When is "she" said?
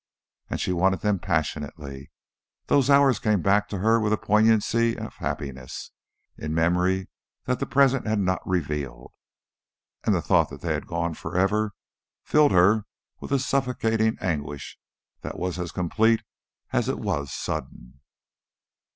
0.59-0.73